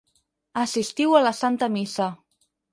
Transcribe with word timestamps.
Assistiu 0.61 1.15
a 1.19 1.23
la 1.27 1.35
santa 1.43 1.71
missa. 1.77 2.11